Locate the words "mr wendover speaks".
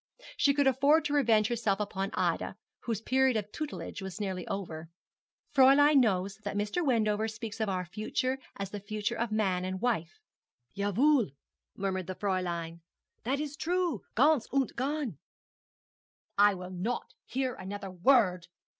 6.57-7.59